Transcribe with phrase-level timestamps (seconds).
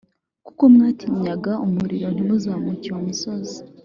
[0.45, 3.57] kuko mwatinyaga umuriro, ntimuzamuke uwo musozi.